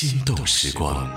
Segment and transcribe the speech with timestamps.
[0.00, 1.14] 心动时光。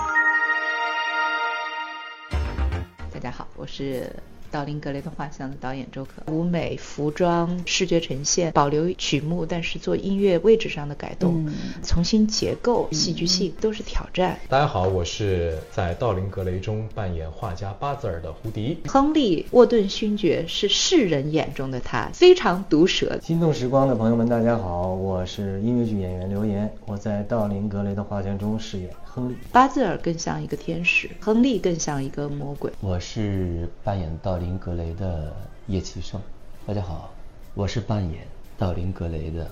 [3.13, 4.13] 大家好，我是
[4.54, 6.31] 道林格雷的画像的导演周可。
[6.31, 14.38] 舞美、服装、视觉呈现，保留曲目，但是做音乐位置上的改动，重新结构、戏剧性都是挑战。
[14.47, 18.77] 大家好，我是在道林格雷中扮演画家巴泽尔的胡迪。
[18.85, 23.20] 亨利·沃顿勋爵是世人眼中的他，非常毒舌。
[23.23, 29.36] 心动时光的朋友们，大家好，我是音乐剧演员刘岩，我在道林格雷的画像中饰演亨利。
[29.52, 32.71] 巴兹尔更像一个天使，亨利更像一个魔鬼。
[32.80, 35.35] 我是扮演道林格雷的
[35.67, 36.20] 叶奇胜。
[36.66, 37.13] 大家好，
[37.54, 38.26] 我是扮演
[38.57, 39.49] 道林格雷的。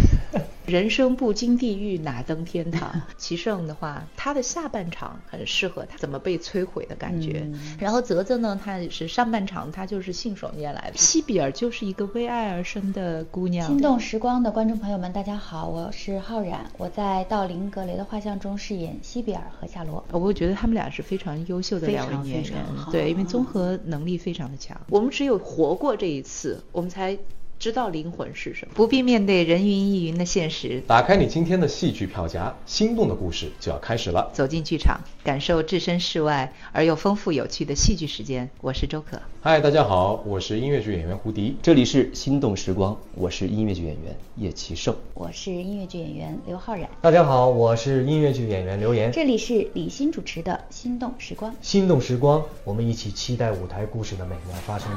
[0.66, 3.00] 人生不经地狱哪登天堂？
[3.16, 7.46] 齐胜的话，他的下半场很适合他怎么被摧毁的感觉。
[7.78, 10.94] 然后泽泽呢，他也是上半场，他就是信手拈来的。
[10.96, 13.64] 西比尔就是一个为爱而生的姑娘。
[13.68, 20.04] 心动时光的观众朋友们，大家好，我是浩然，我在道林格雷的画像中饰演西比尔和夏罗。
[20.10, 24.76] 我觉得他们俩是非常优秀的两位演员，对，因为综合能力非常的强。
[24.90, 27.16] 我们只有活过这一次，我们才。
[27.58, 30.82] 知道灵魂是什么，不必面对人云亦云的现实。
[30.86, 34.30] 打开你今天的戏剧票夹，心动的故事就要开始了。
[34.32, 38.48] 走进剧场，感受置身事外而又丰富有趣的戏剧时间。
[38.60, 39.20] 我是周可。
[39.40, 41.56] 嗨，大家好，我是音乐剧演员胡迪。
[41.62, 44.94] 这里是心动时光，我是音乐剧演员叶奇胜。
[45.14, 46.88] 我是音乐剧演员刘昊然。
[47.00, 49.10] 大家好，我是音乐剧演员刘岩。
[49.10, 51.54] 这里是李欣主持的心动时光。
[51.62, 54.90] 心动时光，我们一起期待舞台故事的美妙发生。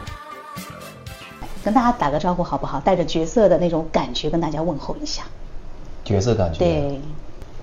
[1.63, 2.79] 跟大家打个招呼好不好？
[2.79, 5.23] 带着角色的那种感觉跟大家问候一下。
[6.05, 6.59] 角色感觉。
[6.59, 6.99] 对。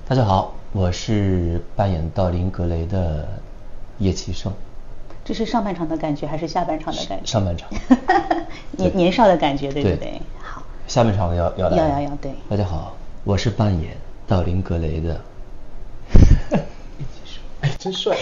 [0.07, 3.27] 大家好，我是扮演道林格雷的
[3.99, 4.53] 叶奇胜。
[5.25, 7.27] 这是上半场的感觉还是下半场的感觉？
[7.27, 7.69] 上半场。
[8.77, 10.21] 年年少的感觉，对不对？
[10.41, 10.63] 好。
[10.87, 11.77] 下半场要要来。
[11.77, 12.33] 要要要，对。
[12.49, 15.21] 大家好，我是扮演道林格雷的。
[17.63, 18.17] 哎，真帅！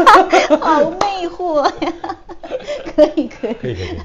[0.60, 1.92] 好魅惑呀！
[2.96, 3.98] 可以可以可以可以。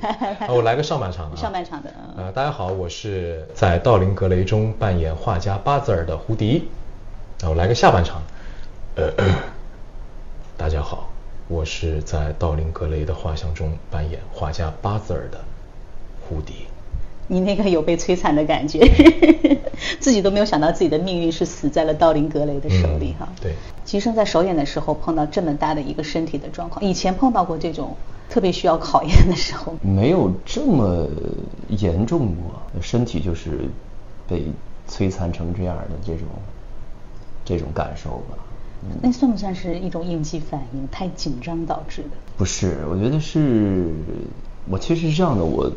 [0.50, 1.38] 我来个上半场的。
[1.38, 1.90] 上半场的。
[2.18, 6.69] 呃，大家好，我是在道林格雷中扮演画家巴泽尔的胡迪。
[7.44, 8.22] 我来个下半场。
[8.96, 9.09] 呃，
[10.57, 11.09] 大家好，
[11.47, 15.40] 我是在道林格雷的画像中扮演画家巴泽尔的
[16.28, 16.68] 胡迪。
[17.28, 18.79] 你那个有被摧残的感觉，
[20.00, 23.28] 自己都没有想到自己的命运是死在了道林格雷的手里哈。
[23.41, 23.53] 对。
[23.85, 27.95] 其实，在首演的时候碰到这么大的一个身体的状况，以前碰到过这种
[28.29, 31.07] 特别需要考验的时候，没有这么
[31.67, 33.69] 严重过，身体就是
[34.28, 34.45] 被
[34.89, 36.25] 摧残成这样的这种
[37.44, 38.38] 这种感受吧。
[39.01, 40.88] 那算不算是一种应激反应？
[40.89, 42.09] 太紧张导致的？
[42.38, 43.94] 不是，我觉得是，
[44.69, 45.72] 我其实是这样的，我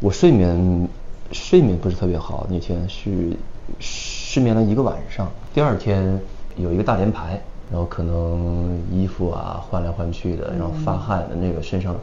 [0.00, 0.88] 我睡眠
[1.32, 3.36] 睡眠不是特别好，那天是
[3.80, 6.20] 失眠了一个晚上，第二天。
[6.58, 7.38] 有一个大连排，
[7.70, 11.94] 然后可能衣服啊换来换去的，然后发汗的那个身上，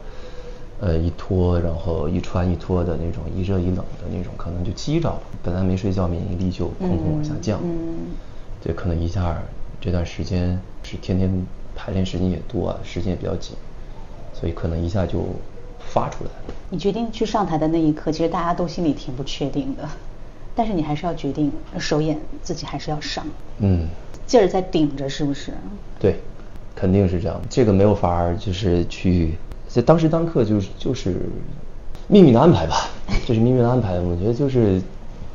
[0.78, 5.20] 呃一脱，然后一穿一脱的那种一热一冷的那种，可能就积着了。
[5.42, 7.58] 本来没睡觉，免疫力就砰砰往下降。
[7.64, 8.14] 嗯，
[8.62, 9.42] 对，可能一下
[9.80, 11.28] 这段时间是天天
[11.74, 13.56] 排练时间也多，时间也比较紧，
[14.32, 15.18] 所以可能一下就
[15.88, 16.54] 发出来了。
[16.70, 19.88] 你决定去上台的那一刻，其实大家都心里挺不确定的，
[20.54, 23.24] 但是你还是要决定首演自己还是要上。
[23.58, 23.88] 嗯。
[24.26, 25.52] 劲儿在顶着，是不是？
[26.00, 26.18] 对，
[26.74, 27.38] 肯定是这样。
[27.50, 29.34] 这个没有法儿，就是去
[29.68, 31.28] 在当时当刻，就是就是
[32.08, 32.88] 命运的安排吧。
[33.26, 34.00] 这是命运的安排。
[34.00, 34.80] 我觉得就是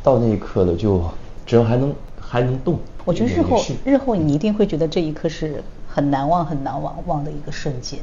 [0.02, 1.04] 到那一刻了，就
[1.46, 2.80] 只要还能还能动。
[3.06, 8.00] 我觉得日后日后你一定会觉得这一刻是很难忘、很难忘忘的一个瞬间。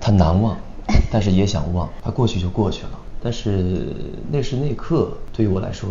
[0.00, 0.56] 它难忘，
[1.10, 1.88] 但是也想忘。
[2.02, 2.90] 它过去就过去了。
[3.22, 3.94] 但是
[4.30, 5.88] 那时那刻对于我来说，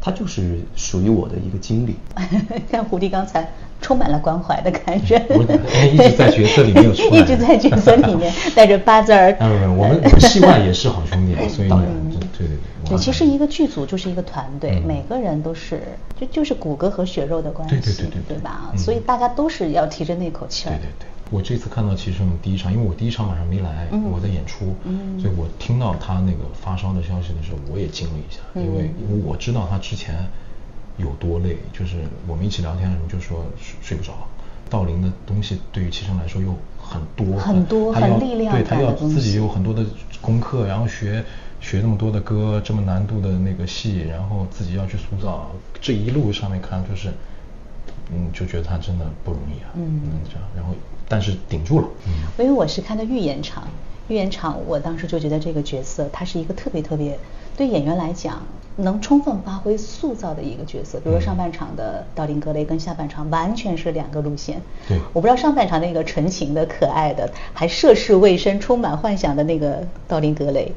[0.00, 1.96] 它就是属于我的一个经历。
[2.70, 3.48] 看胡迪刚才。
[3.78, 5.42] 充满了关怀的感觉，我
[5.92, 9.36] 一直在角色里面有出来， 一直在角色里面 带着八字儿。
[9.38, 11.78] 嗯，我们我们戏外也是好兄弟，所以对
[12.38, 12.48] 对对。
[12.88, 15.82] 对，其实一个剧组就是一个团队，每个人都是
[16.18, 18.72] 就就是骨骼和血肉的关系，对对对对，对吧？
[18.78, 20.72] 所以大家都是要提着那口气儿。
[20.72, 24.74] 对对对，我这次看到齐胜第一场，因为我第一场晚上没来，我在演出，
[25.20, 30.26] 所以我听到他那个发烧的消息的时候，我也惊了一下，因为因为我知道他之前。
[30.98, 31.58] 有多累？
[31.74, 34.14] 就是我们一起聊天的时候就说睡睡不着。
[34.70, 39.84] 道林的东西对于齐胜来说又很多，很多，很力量对他要自己有很多的
[40.22, 41.22] 功课，然后学
[41.60, 45.50] 学那么多的歌，这么难度的那个戏，然后自己要去塑造。
[45.82, 47.10] 这一路上面看就是
[48.10, 50.74] 嗯，就觉得他真的不容易啊，嗯，这样，然后
[51.08, 51.88] 但是顶住了。
[52.06, 53.68] 嗯，因为我是看的预演场，
[54.08, 57.18] 预演场我当时就觉得这个角色他是一个特别特别
[57.56, 58.42] 对演员来讲
[58.76, 60.98] 能充分发挥塑造的一个角色。
[60.98, 64.60] 比如说上半场的道林格雷跟下半场完全是两个路线。
[64.88, 70.72] 对，我不知道上半场那个纯情的、可爱的，还涉世未深、充满幻想的那个道林格雷，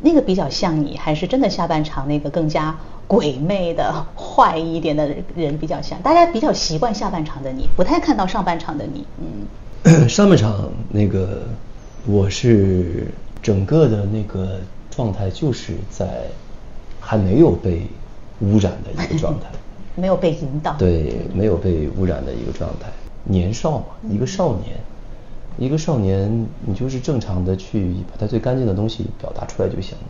[0.00, 2.78] 那个比较像你，还是真的下半场那个更加。
[3.10, 9.04] 鬼魅的坏一点的人比较像，大家比较习惯下半场的你，不太看到上半场的你。
[9.82, 11.42] 嗯， 上半场那个
[12.06, 13.08] 我是
[13.42, 14.60] 整个的那个
[14.92, 16.22] 状态就是在
[17.00, 17.84] 还没有被
[18.42, 19.48] 污染的一个状态，
[20.00, 20.74] 没有被引导。
[20.74, 22.88] 对，没有被污染的一个状态。
[23.24, 24.76] 年少嘛，一个少年，
[25.58, 30.04] 一个少年，你就是正常的去把他最干净的东西表达出来就行了。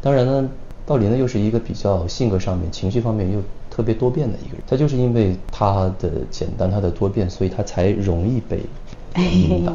[0.00, 0.48] 当然呢。
[0.84, 3.40] 道林呢，又是一个比较性格上面、情绪方面又
[3.70, 4.62] 特别多变的一个人。
[4.66, 8.60] 他就是因为他的简单、他的多变，所以他才容易被
[9.16, 9.72] 引导，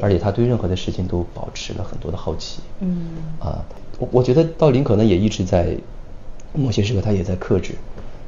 [0.00, 2.60] 而且他对任何的事情都保持了很多的好奇。
[2.78, 3.08] 嗯
[3.40, 3.64] 啊，
[3.98, 5.76] 我我觉得道林可能也一直在
[6.52, 7.74] 某些时刻，他也在克制。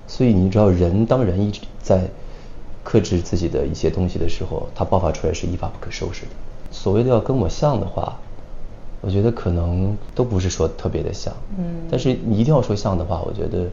[0.08, 2.08] 所以你知道，人当人一直在
[2.82, 6.32] 克制自己的一些东西的时候，他爆发出来是一发不可收拾的。
[6.72, 8.18] 所谓的要跟我像的话。
[9.02, 13.66] 我觉得可能都不是说特别的像，嗯，但是你一定要说像的话，我觉得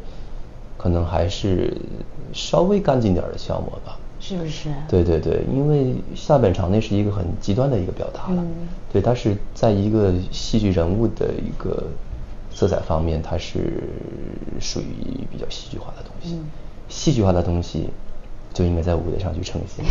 [0.77, 1.75] 可能还是
[2.33, 4.69] 稍微干净点的消磨吧，是不是？
[4.87, 8.43] 对对对，因为下半场那是一个很极端的一个表达了，
[8.91, 11.83] 对，它是在一个戏剧人物的一个
[12.51, 13.89] 色彩方面，它是
[14.59, 16.37] 属于比较戏剧化的东西，
[16.89, 17.89] 戏剧化的东西
[18.53, 19.83] 就应该在舞台上去呈现。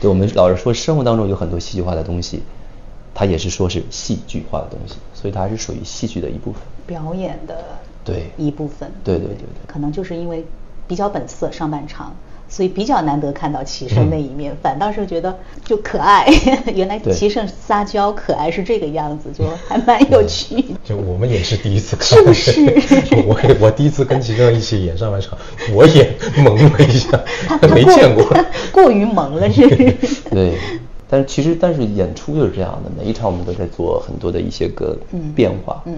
[0.00, 2.42] 对，我们老是说生活当中有很多戏剧化的东西。
[3.14, 7.56] 它也是说是戏剧化的东西，所以它还是属于戏剧的一部分，表演的
[8.04, 8.30] 对。
[8.36, 10.44] 一部分，对对对对，可能就是因为
[10.88, 12.14] 比较本色上半场，
[12.48, 16.26] 所以比较难得看到齐胜那一面，反倒是觉得就可爱，
[16.74, 20.62] 原来齐胜撒娇可爱是这个样子， 就还蛮有趣。
[20.84, 22.60] 就我们也是第一次看，是不是？
[23.26, 25.38] 我我第一次跟齐胜一起演上半场，
[25.72, 27.18] 我也懵了一下，
[27.60, 28.26] 他没见过，
[28.72, 29.66] 过于萌了，是？
[30.30, 30.58] 对。
[31.14, 34.98] 但是其实，但是演出就是这样的，每一场我们都在做很多的一些个
[35.32, 35.80] 变化。
[35.86, 35.94] 嗯，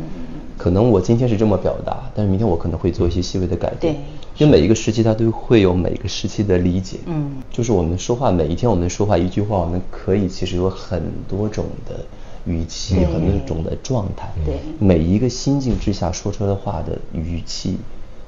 [0.59, 3.95] 可能我今天是这么表达，但是明天我可能会做一些细微的改变。
[3.95, 4.01] 对，
[4.37, 6.99] 因为每一个时期它都会有每一个时期的理解。
[7.07, 12.05] 嗯，就是我们说话，每一天我们说话一句话，我们可以其实有很多种的
[12.45, 14.29] 语气，很多种的状态。
[14.45, 17.79] 对，每一个心境之下说出来的话的语气。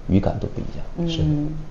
[0.08, 1.20] 语感都不一样，是，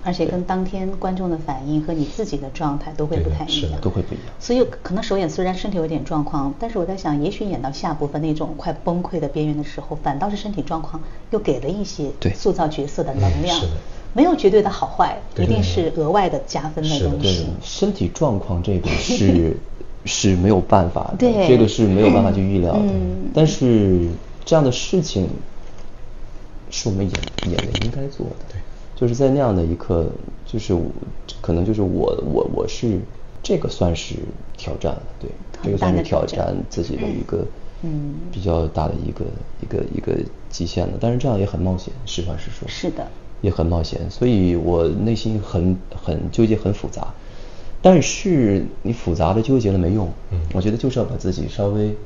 [0.04, 4.26] 而且跟当天观众的反应和你自己的状态都会不太一样，都会不一样。
[4.38, 13.58] 所以可能首演虽然身体有点状况，但是我在想，也许演到下部分那种快崩溃的边缘的时候，反倒是身体状况又给了一些塑造角色的能量。
[13.58, 13.66] 是
[14.14, 17.46] 没有绝对的好坏，一定是额外的加分的东西。
[17.60, 19.56] 身体状况这个是
[20.06, 22.80] 是没有办法的，这个是没有办法去预料的。
[23.34, 24.08] 但是
[24.44, 25.28] 这样的事情。
[26.70, 27.20] 是我们演
[27.52, 28.60] 演员应该做的，对，
[28.94, 30.06] 就是在那样的一刻，
[30.46, 30.76] 就是
[31.40, 32.98] 可能就是我我我是
[33.42, 34.16] 这个算是
[34.56, 35.30] 挑战了，对，
[35.62, 37.46] 这个算是挑战自己的一个
[37.82, 38.14] 嗯。
[38.30, 39.24] 比较大的一个
[39.62, 40.12] 一个一个
[40.50, 43.06] 极限了，但是这样也很冒险，实话实说，是的，
[43.40, 47.08] 也很冒险，所以我内心很很纠结，很复杂，
[47.80, 51.96] 但是你复杂的纠结了没用，嗯，我觉得就是要把自己稍微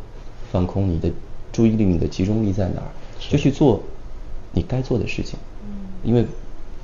[0.53, 1.11] 放空，你的
[1.53, 2.89] 注意力，你的集中力在哪儿，
[3.19, 3.83] 就去做。
[4.53, 5.39] 你该做的事情，
[6.05, 6.25] 因为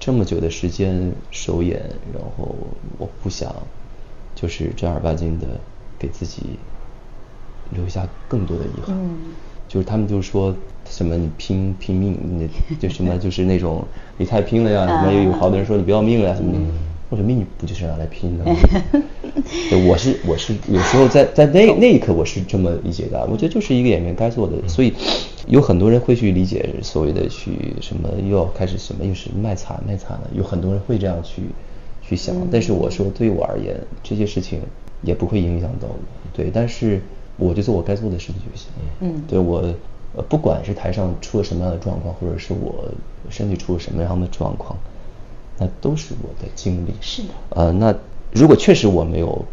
[0.00, 1.81] 这么久的时间首演，
[2.15, 2.55] 然后
[2.99, 3.55] 我不想
[4.35, 5.47] 就是正儿八经的
[5.99, 6.59] 给自己
[7.71, 8.97] 留下更多的遗憾。
[9.69, 10.54] 就是他们就说
[10.88, 13.85] 什么你拼拼命，你就什么 就是那种
[14.16, 16.59] 你太拼了呀，什么有好多人说你不要命了呀什么的。
[17.11, 18.57] 我说命不就是拿来拼的吗？
[19.88, 24.93] 我是我是有时候在在那那一刻我是这么理解的，我觉得就是一个演员该做的，所以
[25.47, 31.43] 有很多人会去理解所谓的去什么又要开始什么又是卖惨卖惨了，有很多人会这样去
[32.03, 34.61] 去想，但是我说对我而言这些事情
[35.03, 35.99] 也不会影响到我，
[36.35, 37.00] 对，但是
[37.38, 38.69] 我就做我该做的事情就行，
[39.00, 39.75] 嗯，对我
[40.29, 42.85] 不管是台上出了什么样的状况，或者是我
[43.31, 44.77] 身体出了什么样的状况。
[45.59, 47.29] 那都是我的经历，是的。
[47.50, 47.95] 呃，那
[48.33, 49.45] 如果确实我没有，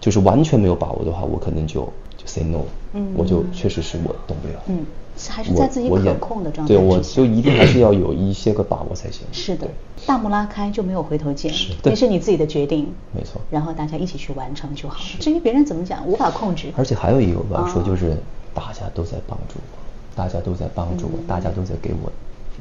[0.00, 1.82] 就是完全没有把握的话，我可能就
[2.16, 2.62] 就 say no，
[2.94, 4.86] 嗯，我就确实是我动不了，嗯，
[5.28, 9.26] 还是在自己可控的状态对，我就一定还是要有一些个把握才行。
[9.32, 9.68] 是的，
[10.06, 13.40] 大幕拉开就没有回头箭，是，那是你自己的决定，没错。
[13.50, 14.98] 然后大家一起去完成就好。
[15.20, 16.72] 至于别人怎么讲，无法控制。
[16.76, 18.16] 而且还有一个我要说，就是
[18.54, 19.78] 大家都在帮助我，
[20.16, 22.10] 大家都在帮助我，大家都在给我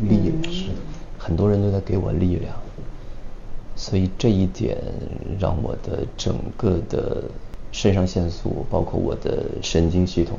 [0.07, 0.75] 力量，是的，
[1.21, 2.53] 很多人都在给我力量。
[3.75, 4.77] 所以这一点
[5.39, 7.23] 让我的整个的
[7.71, 10.37] 肾上腺素，包括我的神经系统，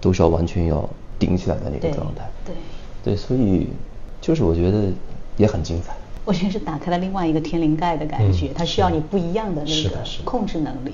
[0.00, 2.30] 都是要完全要顶起来的那个状态。
[2.44, 2.54] 对。
[3.04, 3.68] 对，所以
[4.20, 4.84] 就是我觉得
[5.36, 5.94] 也很精彩。
[6.28, 10.92] 我觉得是打开了另外一个天灵盖的感觉，它需要你不一样的那个控制能力。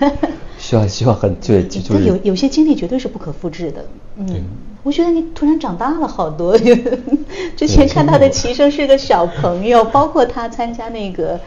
[0.58, 3.82] 需要需要很对， 就是有有些经历绝对是不可复制的。
[4.16, 4.44] 嗯，
[4.82, 6.58] 我觉得你突然长大了好多。
[7.56, 11.40] 之前看他的齐声是个小朋友，包括他参加那个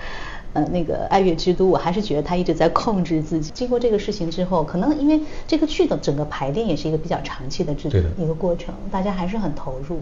[0.53, 3.51] 呃那个爱乐之都，我还是觉得他一直在控制自己。
[3.53, 9.99] 经过这个事情之后，可能因为这个剧的整个排练也是一个比较长期的制作一个过程，大家还是很投入。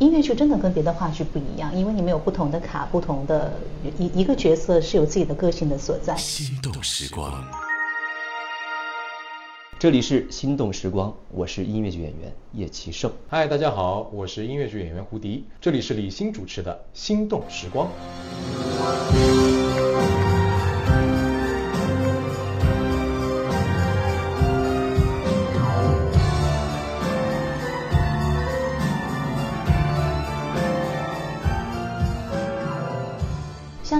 [0.00, 3.52] 音乐剧真的跟别的话剧不一样，因为你们有不同的卡，不同的
[3.96, 6.16] 一一个角色是有自己的个性的所在。
[6.16, 7.32] 心动时光，
[9.78, 13.08] 这里是心动时光，我是音乐剧演员叶奇胜。
[13.28, 17.88] 嗨，大家好，我是音乐剧演员胡迪，这里是李欣主持的心动时光。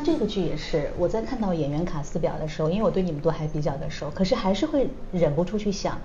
[0.04, 5.98] 这个剧也是，我在看到演员卡斯表的时候，因为我对你们都还比较的熟，可是还是会忍不住去想。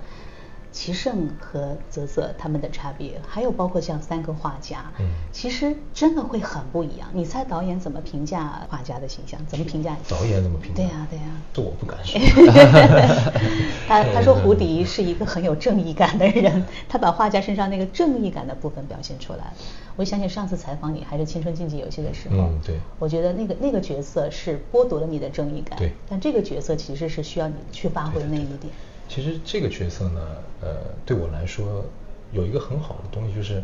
[0.72, 7.08] 齐胜和泽泽他们的差别，还有包括像三个画家，嗯，其实真的会很不一样。
[7.12, 9.40] 你猜导演怎么评价画家的形象？
[9.46, 9.96] 怎么评价？
[10.08, 10.76] 导演怎么评价？
[10.76, 11.24] 对呀，对呀。
[11.52, 12.20] 这我不敢说。
[13.88, 19.52] 他他说胡迪是一个很有正义感的人，他把画家身上那个正义感的部分表现出来了。
[19.96, 22.76] 我想起上次采访你还是《青春竞技游戏》的时候，嗯，对。
[22.98, 25.92] 我觉得那个那个角色是剥夺了你的正义感，对。
[26.08, 28.72] 但这个角色其实是需要你去发挥那一点。
[29.10, 30.20] 其实这个角色呢，
[30.60, 31.84] 呃，对我来说
[32.32, 33.60] 有一个很好的东西，就是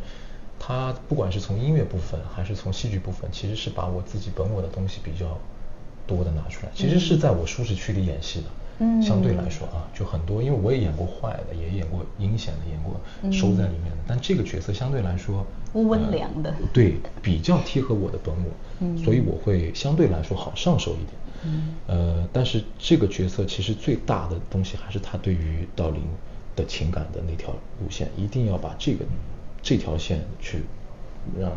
[0.58, 5.38] 他不管是从音乐部分还是从戏剧部分，其实是把我自己本我的东西比较
[6.04, 6.72] 多的拿出来。
[6.74, 8.46] 其实是在我舒适区里演戏的，
[8.80, 13.00] 嗯，相对来说啊，就很多，因为我也演过坏的，也演过阴险的，演过
[13.30, 13.98] 收在里面的。
[14.04, 21.12] 但这个角色相对来说温良的，对，比较贴合我的本我，所以我会相对来说好上手一点。
[21.46, 26.02] 嗯，呃，但是这个角色其实最大的东西还是他对于道林
[26.56, 27.50] 的情感的那条
[27.80, 29.04] 路线，一定要把这个
[29.62, 30.62] 这条线去
[31.38, 31.52] 让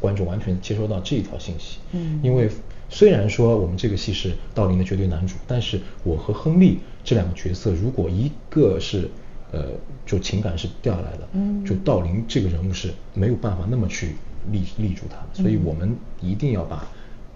[0.00, 1.78] 观众完全接收到这一条信息。
[1.92, 2.48] 嗯，因为
[2.88, 9.10] 虽然说我们这个戏是道林的绝对男主，但是我和亨利这两个角色，如果一个是
[9.50, 9.70] 呃
[10.04, 14.16] 就情感是掉下来的，嗯，就道林这个人物是没有办法那么去
[14.50, 16.86] 立立住他的，所以我们一定要把，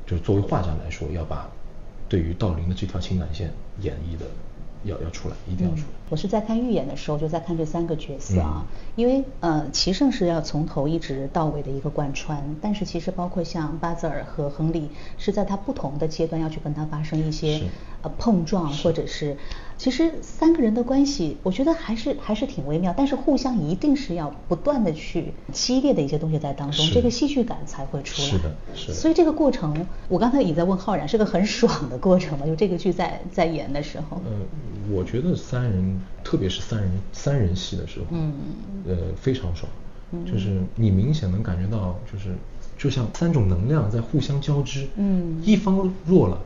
[0.07, 1.51] 就作为画家来说，要把。
[2.09, 4.27] 对于道林的这条情感线演绎的，
[4.85, 5.87] 要要出来，一定要出来。
[6.09, 17.63] 我是在看预演的时候就在看这三个角色啊，因为呃，齐胜是要从头一直到尾的一个贯穿，但是其实包括像巴泽尔和亨利是在他不同的阶段要去跟他发生一些
[18.03, 19.37] 呃碰撞，或者是。
[19.79, 28.29] 其实三个人的关系，我觉得还是还是挺微妙，但是互相一定是要不断的去激烈的一些东西在当中，这个戏剧感才会出来。
[28.29, 28.95] 是的，是的。
[28.95, 32.47] 所以这个过程，我刚才也在问浩然，是个很爽的过程嘛？
[32.47, 34.17] 就这个剧在 在演的时候。
[34.25, 34.33] 呃，
[34.91, 38.33] 我觉得三人，特别是三人三人戏的时候，嗯，
[38.87, 39.71] 呃，非常爽，
[40.25, 42.35] 就是你明显能感觉到，就是
[42.79, 46.39] 就像三种能量在互相交织，嗯，一方弱了，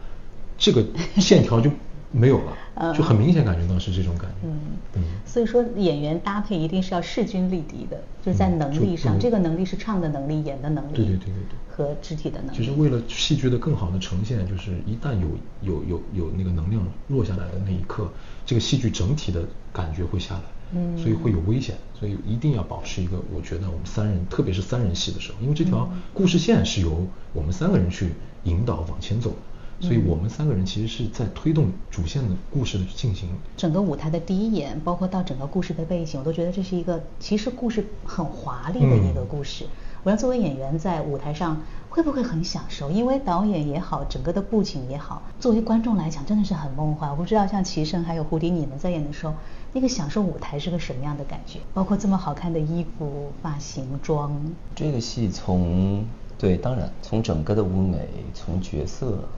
[0.59, 0.85] 这个
[1.17, 1.71] 线条就。
[2.13, 2.41] 没有
[2.75, 4.37] 了，就很明显感觉到是这种感觉。
[4.45, 4.61] 嗯。
[4.97, 11.05] 嗯，所以说演员搭配一定是要势均力敌的，就是在能力上，这个能力是唱的能力、演的能力，对。
[11.05, 12.59] 对对对对，和肢体的能力。
[12.59, 15.29] 就是为了戏剧的更好的呈现，就是一旦有
[15.63, 18.11] 有有有那个能量落下来的那一刻，
[18.45, 28.11] 这个戏剧整体的感觉会下来，嗯，所以会有危险，所以一定要保持一个，我觉得我们三人，特别是三人戏的时候，因为这条故事线是由我们三个人去
[28.43, 29.33] 引导往前走。
[29.81, 33.29] 所以我们三个人其实是在推动主线的故事的进行。
[33.57, 39.65] 整个舞台的第一眼，包括到整个故事的背景，我都觉得这是一个其实故事很华丽的一个故事。
[40.03, 41.61] 我要作为演员在舞台上
[41.91, 42.91] 会不会很享受？
[42.91, 47.11] 因为导演也好，整个的布景也好，作为观众来讲真的是很梦幻。
[47.11, 49.35] 我不知道像齐声还有胡迪你们在演的时候，
[49.75, 51.59] 那个享受舞台是个什么样的感觉？
[51.75, 54.33] 包括这么好看的衣服、发型、妆。
[54.75, 56.03] 这个戏从
[56.39, 59.29] 对，当然从整个的舞美，从角色。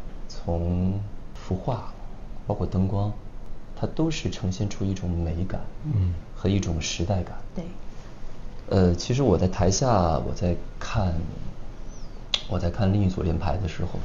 [0.44, 0.98] 从
[1.34, 1.92] 幅画，
[2.46, 3.12] 包括灯光，
[3.76, 7.36] 它都是呈现出一种美感，嗯，和一种时代感。
[7.54, 7.64] 对。
[8.70, 11.14] 呃，其实我在台下，我在看，
[12.48, 13.98] 我在看另一组连排的时候，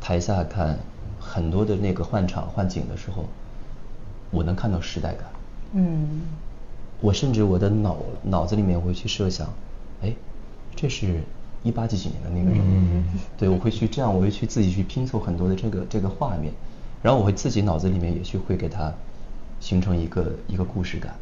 [0.00, 0.78] 台下看
[1.18, 3.24] 很多的那个换场换景的时候，
[4.30, 5.24] 我能看到时代感。
[5.72, 6.22] 嗯。
[7.00, 9.48] 我甚至我的脑脑子里面会去设想，
[10.02, 10.14] 哎，
[10.76, 11.22] 这是
[11.62, 12.60] 一八几几年的那个人。
[12.60, 13.04] 嗯
[13.36, 16.52] 对，我会去这样，我会去自己去拼凑很多的这个这个画面，
[17.02, 18.92] 然后我会自己脑子里面也去会给他
[19.60, 21.14] 形成一个一个故事感，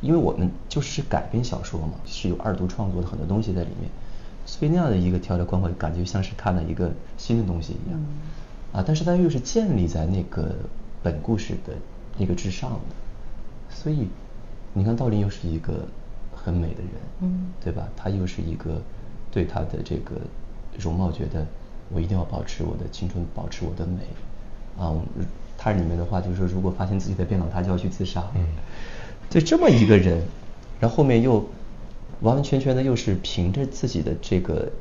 [0.00, 3.90] 因为我们就是改编小说嘛，是有二度创作的很多东西在里面，
[4.44, 8.00] 所以那样的一个条条框框，感觉像是看了一个新的东西一样。
[8.72, 10.54] 啊，但是它又是建立在那个
[11.02, 11.72] 本故事的
[12.18, 14.08] 那个之上的，所以
[14.74, 15.86] 你看道林又是一个
[16.34, 16.90] 很美的人，
[17.22, 17.88] 嗯，对吧？
[17.96, 18.82] 他又是一个
[19.36, 20.12] 对他的这个
[20.78, 21.46] 容貌觉得
[21.92, 24.00] 我一定要保持我的青春，保持我的美，
[24.82, 24.96] 啊，
[25.58, 28.46] 他里面的话就是说，如果发现自己在变老，他就要去自杀，嗯，
[29.28, 30.24] 对这么一个人，
[30.80, 31.34] 然后后面又
[32.22, 34.72] 完完全全的又是凭着自己的这个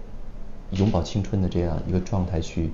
[0.71, 2.69] 永葆青春的这样一个状态去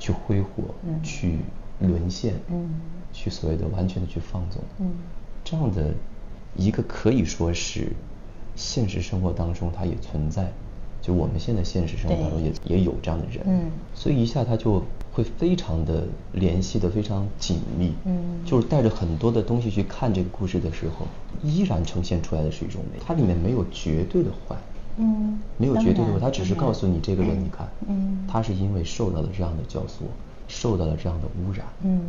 [0.00, 1.38] 去挥霍，嗯，去
[1.78, 2.68] 沦陷，嗯，
[3.12, 4.90] 去所谓的完全的去放纵，嗯，
[5.44, 5.94] 这样的
[6.56, 7.92] 一个可以说是
[8.56, 10.52] 现实生活当中它也存在，
[11.02, 21.06] 就我们现在现实生活当中也也有这样的人，嗯，所以一下他就会非常的联系的非常紧密，嗯，就是带着很多的东西去看这个故事的时候，
[21.42, 24.56] 依然呈现出来的是一种美，它里面没有绝对的坏，
[24.98, 30.04] 嗯，没有绝对的坏，它只是告诉你这个人，你看，嗯，他是因为受到了这样的教唆，
[30.48, 32.00] 受到了这样的污染，嗯，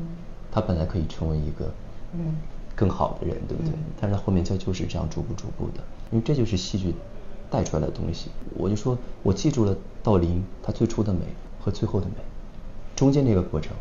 [0.51, 1.71] 他本来可以成为一个，
[2.13, 2.35] 嗯。
[2.73, 3.71] 更好的人，对不对？
[3.99, 6.95] 但是他后面就就是这样逐步逐步的，因为这就是戏剧
[7.51, 8.31] 带出来的东西。
[8.55, 11.19] 我就说我记住了道林他最初的美
[11.59, 12.15] 和最后的美，
[12.95, 13.73] 中间这个过程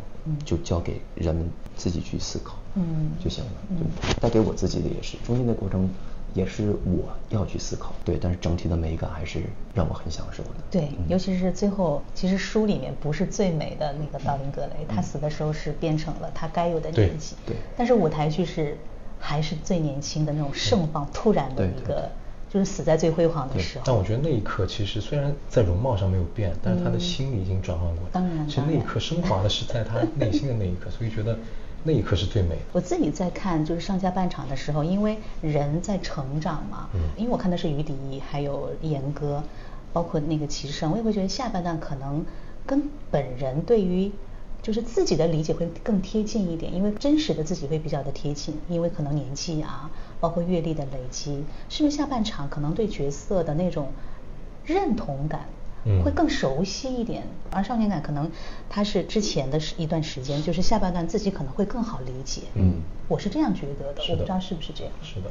[0.45, 3.51] 就交给人们自己去思考，嗯，就行了。
[3.79, 5.89] 就带给我自己的也是中间的过程，
[6.35, 7.95] 也是我要去思考。
[8.05, 10.51] 对，但是整体的美感还是让我很享受的。
[10.71, 17.37] 对，尤其是最后，其实书里面不是最美的那个道林格雷，他死的时候是变成了他该有的年纪。
[17.47, 18.77] 对，但是舞台剧是。
[19.23, 22.11] 还是最年轻的那种盛放，突然的一个，
[22.53, 23.85] 就是死在最辉煌的时候。
[23.87, 28.11] 但我觉得那一刻，其实虽然在容貌上没有变，但是他的心已经转换过来。
[28.13, 31.39] 当然，其实那一刻升华的是在他内心的那一刻， 所以觉得
[31.85, 32.63] 那一刻是最美的。
[32.73, 37.95] 我自己在看就是上下半场的时候，因为人在成长嘛，嗯，因为我看的是于迪，
[38.29, 39.43] 还有严歌，
[39.93, 42.25] 包括那个齐胜，我也会觉得下半段可能
[42.67, 44.11] 跟本人对于。
[44.63, 53.91] 就是自己的理解会更贴近一点，因为真实的自己会比较的贴近，因为可能年纪啊，包括阅历的累积，是不是下半场可能对角色的那种
[54.65, 55.47] 认同感
[56.05, 58.31] 会更熟悉一点，而少年感可能
[58.69, 62.43] 他是之前的一段时间，就是下半段自己可能会更好理解。
[62.55, 64.93] 嗯，我是这样觉得的，我不知道是不是这样。
[65.03, 65.31] 是的，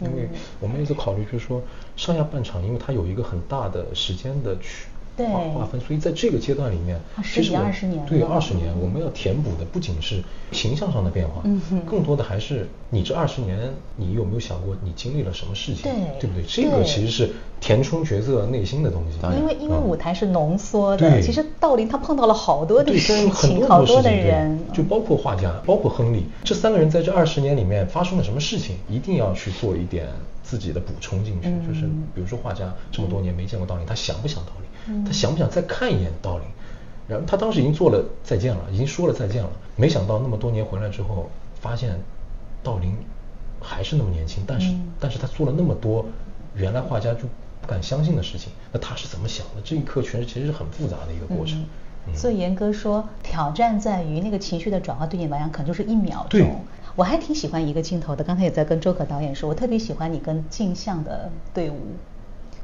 [0.00, 1.62] 因为我们一直考虑就是说
[1.96, 4.86] 上下半场，因为它有一个很大的时间的区。
[5.28, 13.58] 划划分，所以在这个阶段里面，十几二十年，对二十年，我们要填补的不仅是形象上的变化，嗯更多的还是你这二十年，
[13.96, 16.44] 你有没有想过你经历了什么事情，对，对不对？
[16.46, 17.30] 这个其实是
[17.60, 19.18] 填充角色内心的东西。
[19.38, 30.08] 因为因为舞台是浓缩的，其实道林他碰到了好多的事情，好多的人，就包括画家，包括亨利，这三个人在这二十年里面发生了什么事情，一定要去做一点
[30.42, 31.48] 自己的补充进去。
[31.66, 34.69] 就是比如说画家这么多年没见过道林，他想不想道林？
[35.04, 36.46] 他想不想再看一眼道林？
[37.08, 39.50] 然后他当时已经做了再见了，已经说了再见了。
[39.76, 41.28] 没想到那么多年回来之后，
[41.60, 41.98] 发现
[42.62, 42.94] 道林
[43.60, 44.44] 还是那么年轻。
[44.46, 46.06] 但是，但是他做了那么多
[46.54, 47.20] 原来画家就
[47.60, 48.52] 不敢相信的事情。
[48.72, 49.62] 那他是怎么想的？
[49.64, 51.64] 这一刻全是其实是很复杂的一个过程。
[52.14, 56.60] 所以严哥说，挑战在于那个情绪的转化，对你来讲可能就是一秒钟。
[56.96, 61.76] 我还挺喜欢一个镜头的，刚才也在跟周可导演说，我特别喜欢你跟镜像的队伍。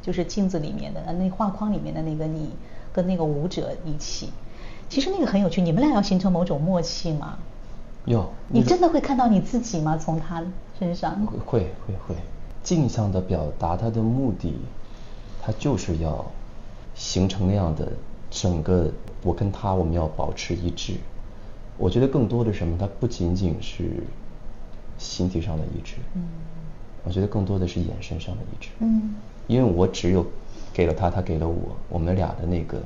[0.07, 2.51] 就是镜子里面的那画框里面的那个你
[2.93, 4.31] 跟那个舞者一起，
[4.89, 7.37] 其实那个很有趣，你们俩要形成某种默契吗？
[8.05, 8.31] 有。
[8.47, 9.99] 你真的会看到你自己吗？
[9.99, 10.41] 从他
[10.79, 11.27] 身上？
[11.27, 12.15] 会会会。
[12.63, 14.55] 镜像的表达，它的目的，
[15.43, 16.25] 它就是要
[16.95, 17.93] 形成那样的
[18.31, 18.89] 整个
[19.25, 20.95] 我跟他我们要保持一致。
[21.77, 24.05] 我觉得更多的什么，它不仅仅是
[24.99, 25.97] 形体上的一致。
[26.15, 26.23] 嗯。
[27.03, 28.71] 我觉得更多的是眼神上的一致。
[28.79, 29.17] 嗯。
[29.47, 30.27] 因为我只有
[30.73, 31.55] 给了他，他给了我，
[31.89, 32.79] 我们俩的那个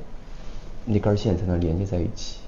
[0.85, 2.39] 那根线才能连接在一起。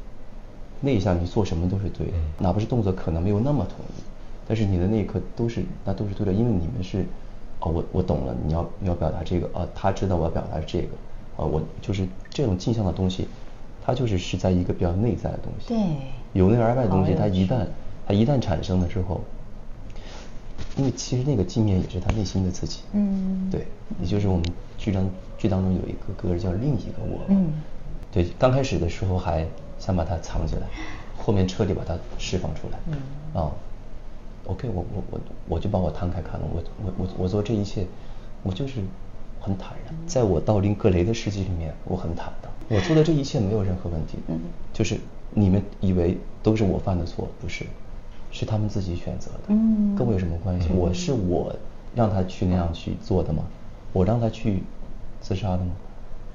[0.80, 4.02] 那一下你做什么都是对的，哪怕是动作可能没有那么统一，
[4.48, 7.06] 但是你的那一刻都是那都是对的，因为你们是
[7.60, 10.88] 哦，我我懂了，你要你要表达这个啊，他知道我要表达这个
[11.38, 13.28] 啊，我就是这种镜像的东西，
[13.84, 15.74] 它就是是在一个比较内在的东西。
[15.74, 15.78] 对。
[16.34, 17.66] 由内而外的东西，它一旦
[18.08, 19.22] 它一旦产生了之后。
[20.78, 23.68] 因为其实那个镜面也是他内心的自己，嗯，对，
[24.02, 24.44] 也就是我们
[24.78, 25.08] 剧当
[25.38, 27.54] 剧当中有一个歌叫另一个我，嗯，
[28.12, 29.46] 对，刚开始的时候还
[29.78, 30.68] 想把它藏起来，
[31.18, 33.52] 后面彻底把它释放出来，嗯，啊
[34.46, 37.86] ，OK，我我我我就把我摊开看了，我我我我做这一切，
[38.42, 38.82] 我就是
[39.40, 39.94] 很坦然。
[40.08, 44.18] 在我道林格雷的世界里面，我很坦荡，我做的这一切没有任何问题。
[44.28, 44.40] 嗯，
[44.74, 44.98] 就是
[45.32, 47.64] 你们以为都是我犯的错，不是，
[48.34, 49.40] 是他们自己选择的。
[49.48, 50.68] 嗯，跟我有什么关系？
[50.76, 51.56] 我是我
[51.96, 53.44] 让他去那样去做的吗？
[53.94, 54.64] 我让他去
[55.22, 55.72] 自杀的吗？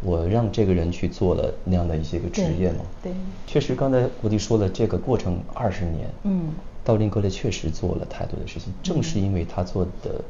[0.00, 2.84] 我让这个人去做了那样的一些个职业吗？
[3.02, 3.12] 对，
[3.48, 6.52] 确实，刚才胡迪说了，这个过程二十年，嗯，
[6.84, 10.22] 道林格雷确实做了太多的事情，正是因为他做的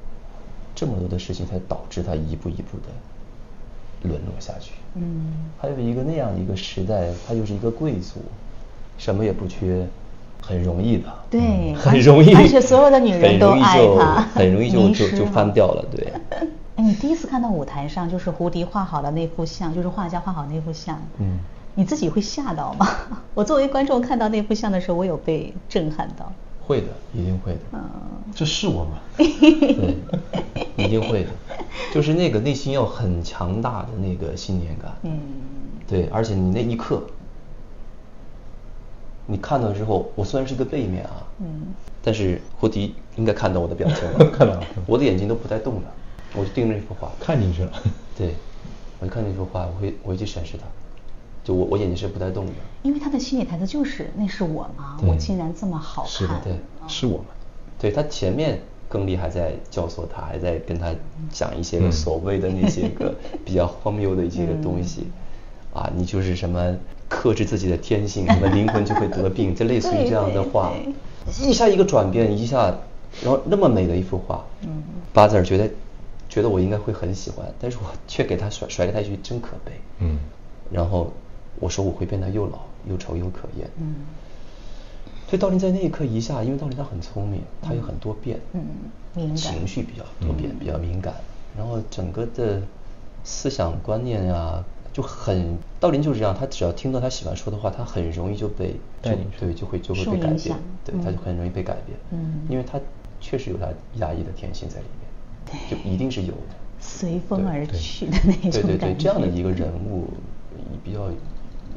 [0.74, 4.72] 这么多的事情，才导致他一步一步的沦落下去。
[4.94, 8.20] 嗯，还有一个那样一个时代，他又是一个贵族，
[8.96, 9.87] 什么也不缺，
[10.48, 16.11] 很容易的，对，很容易，而且所有的女人都爱他，很容易就就就翻掉了，对。
[16.76, 21.38] 哎，你第一次看到舞台上就是胡迪画好的那幅像，就是画家画好那幅像，嗯，
[21.74, 22.87] 你自己会吓到吗？
[23.34, 26.32] 我作为观众看到那幅像的时候，我有被震撼到。
[26.66, 27.58] 会的，一定会的。
[27.72, 27.80] 嗯，
[28.34, 28.98] 这是我吗？
[29.16, 29.96] 对，
[30.76, 31.30] 一定会的。
[31.92, 34.92] 就是那个内心要很强大的那个信念感。
[35.02, 35.18] 嗯。
[35.88, 37.02] 对，而且你那一刻，
[39.30, 41.66] 你看到之后，我虽然是个背面啊，嗯，
[42.02, 45.82] 但是胡迪应该看到我的表情了， 看到了，我的眼睛都不带动的。
[46.34, 47.72] 我就盯着那幅画，看进去了。
[48.16, 48.34] 对，
[49.00, 50.64] 我就看那幅画，我会我会去审视它。
[51.44, 52.52] 就我我眼睛是不带动的。
[52.82, 54.98] 因为他的心理台词就是那是我吗？
[55.06, 56.10] 我竟然这么好看。
[56.10, 56.52] 是的，对，
[56.86, 57.26] 是我们。
[57.78, 60.94] 对他前面更厉害在教唆他，还在跟他
[61.30, 63.14] 讲一些个所谓的那些个
[63.44, 65.06] 比较荒谬的一些个东西。
[65.72, 66.74] 啊，你就是什么
[67.09, 70.73] 克制自己的天性，你的 灵魂就会得病，就类似于这样的话。
[71.40, 72.75] 一下一个转变，一下，
[73.23, 75.68] 然后那么美的一幅画，嗯，巴泽尔觉得。
[76.31, 79.73] 觉得我应该会很喜欢，但是我却给他甩甩给他一句真可悲。
[80.01, 80.18] 嗯，
[80.71, 81.11] 然后
[81.59, 83.66] 我说我会变得又老又丑又可厌。
[83.79, 83.94] 嗯，
[85.27, 88.38] 所以道林在那一刻一下，因为道林他很聪明，他有很多变。
[88.53, 88.61] 嗯，
[89.14, 89.37] 敏感。
[89.37, 91.14] 情绪比较多变，比较敏感，
[91.57, 92.61] 然后整个的
[93.25, 94.62] 思想观念呀
[94.98, 101.96] 就很道林就是这样，他只要听到他喜欢说的话，他很容易就被带进去，对，就会就会被改变，对，他就很容易被改变。
[102.11, 102.80] 嗯，因为他
[103.20, 103.68] 确实有他
[104.00, 105.08] 压抑的天性在里面。
[105.70, 110.08] 就一定是有的，随风而去的那种对对对，这样的一个人物，
[110.82, 111.08] 比较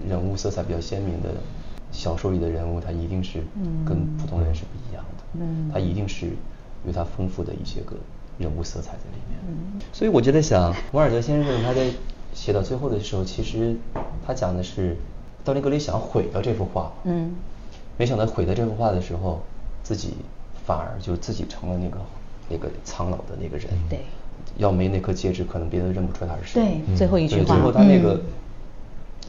[0.10, 1.30] 人物色彩比较鲜明的
[1.92, 3.44] 小说里的人物，他一定是
[3.86, 5.24] 跟普通人是不一样的。
[5.40, 6.32] 嗯，他一定是
[6.88, 7.96] 有他丰富的一些个
[8.40, 9.40] 人物色彩在里面。
[9.48, 11.88] 嗯，所以我就在想，王尔德先生他在
[12.34, 13.76] 写到最后的时候，其实
[14.26, 14.98] 他讲的是
[15.44, 16.92] 道林格雷想毁掉这幅画。
[17.04, 17.36] 嗯，
[17.98, 19.42] 没想到毁掉这幅画的时候，
[19.84, 20.14] 自己
[20.66, 21.98] 反而就自己成了那个。
[22.54, 24.00] 那个苍老的那个人，对，
[24.58, 26.82] 要没那颗戒指，可能别人认不出来他是谁。
[26.86, 28.20] 对，最后一句话，最后他那个，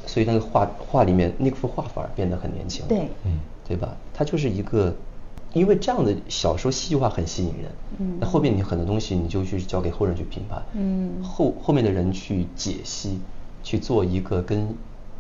[0.07, 2.85] 所以那个画画里面那幅画反而变得很年轻。
[2.89, 3.95] 对，嗯，对吧？
[4.13, 4.93] 他就是一个，
[5.53, 7.71] 因为这样的小说戏剧化很吸引人。
[7.99, 10.63] 嗯，那后面你很多东西你就去交给后人去评判。
[10.75, 13.21] 嗯，后后面的人去解析，
[13.63, 14.75] 去做一个跟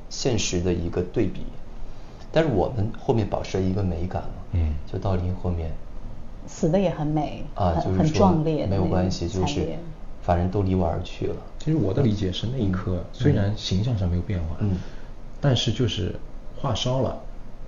[0.08, 1.42] 现实的一个对比。
[2.30, 4.28] 但是我们后面保持了一个美感嘛。
[4.52, 5.70] 嗯，就到临后面。
[6.46, 9.76] 死的也很美啊，就是很壮烈，没有关系，就是
[10.22, 11.36] 反正都离我而去了。
[11.58, 14.76] 其实我的理解是，那一刻虽然形象上没有变化，嗯，
[15.40, 16.16] 但是就是
[16.60, 17.16] 画烧了，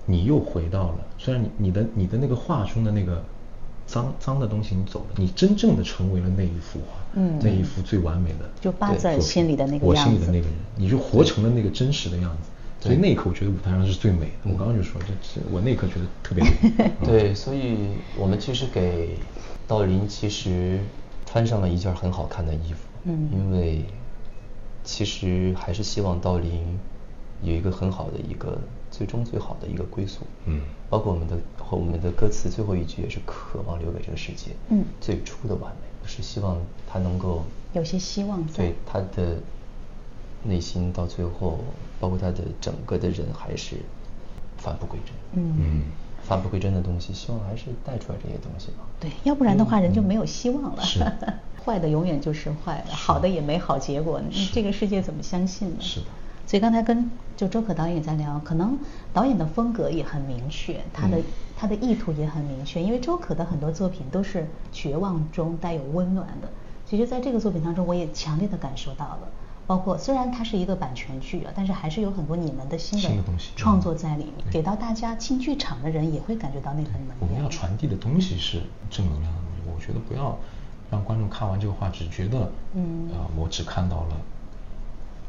[0.05, 3.23] 你又回到了，虽然你你的你的那个画中的那个
[3.85, 12.49] 脏脏的东西你走了，你真正的成为了那一幅画，嗯，那一幅最完美的，就巴泽尔心里的那个我心里的那个人，你就活成了那个真实的样子。
[12.81, 14.51] 所以那一刻我觉得舞台上是最美的。
[14.51, 16.91] 我刚刚就说，这我那一刻觉得特别美。
[17.03, 17.77] 对，所以
[18.15, 19.17] 我们其实给
[19.67, 20.79] 道林其实
[21.25, 23.83] 穿上了一件很好看的衣服，嗯，因为
[24.83, 26.77] 其实还是希望道林
[27.41, 28.55] 有一个很好的一个
[28.95, 39.37] 最终最好的一个归宿，嗯，包括我们的和我们的歌词最后一句也是渴望留给这个世界，嗯，最初的完美，是希望他能够有些希望在，对他的。
[40.47, 41.57] 内心到最后，
[41.99, 43.77] 包括他的整个的人还是
[44.59, 45.11] 返璞归真。
[45.33, 45.85] 嗯，
[46.21, 48.85] 返璞归真的东西，希望还是带出来这些东西吧。
[48.99, 50.83] 对，要不然的话，人就没有希望了。
[50.83, 51.03] 是，
[51.65, 54.21] 坏的永远就是坏的，好的也没好结果。
[54.53, 55.77] 这个世界怎么相信呢？
[55.79, 56.05] 是的。
[56.55, 58.79] 所以刚才跟就周可导演在聊，可能
[59.11, 61.17] 导演的风格也很明确，他的
[61.53, 62.81] 他的意图也很明确。
[62.81, 66.47] 因为周可的很多作品都是绝望中带有温暖的。
[66.85, 69.27] 其实，在这个作品当中，我也强烈的感受到了。
[69.67, 73.09] 包括虽然它是一个版权剧啊，但是还是有很多你们的新的
[73.57, 77.17] 创作在里面，给到大家进剧场的人也会感觉到那份能量。
[77.19, 80.37] 我们要传递的东西是正能量的东西，我觉得不要
[80.89, 84.15] 让观众看完这个话只觉得，嗯，呃，我只看到了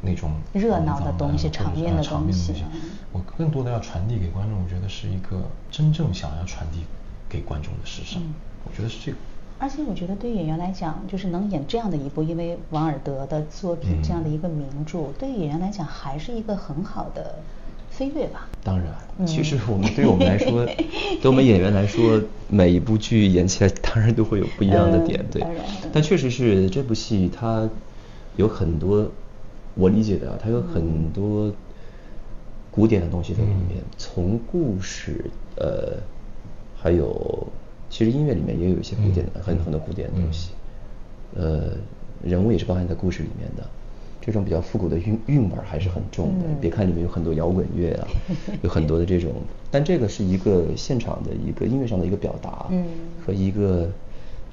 [0.06, 2.54] 那种热闹的东西、场面的东西。
[3.12, 6.84] 我更多的要传递给观众，我觉得是一个真正想要传递
[7.28, 8.22] 给观众的时尚。
[8.22, 8.32] 嗯。
[8.64, 9.18] 我觉得是这个。
[9.58, 17.36] 而且我觉得对演员来讲，就是能演这样的一部，因为王尔德的作品这样的一个名著，对演员来讲还是一个很好的
[17.90, 18.46] 飞跃吧。
[18.62, 20.66] 当然，其实我们对于我们来说，
[21.22, 25.42] 对我们演员来说，每一部剧演起来当然都会有不一样的点，对。
[25.90, 27.66] 但确实是这部戏它
[28.36, 29.10] 有很多
[29.76, 31.52] 我理解的，它有很多
[32.70, 35.24] 古典的东西在里面，从故事
[35.56, 35.96] 呃，
[36.76, 37.46] 还有。
[37.88, 40.50] 其实音乐里面也有一些古典的，很很多古典的东西，
[41.36, 41.70] 呃，
[42.20, 43.64] 人物也是包含在故事里面的，
[44.20, 46.44] 这种比较复古的韵韵味还是很重的。
[46.60, 48.08] 别看里面有很多摇滚乐啊，
[48.62, 49.32] 有很多的这种，
[49.70, 52.68] 但这个是一个现场的一个音乐上的一个表达，
[53.24, 53.88] 和一个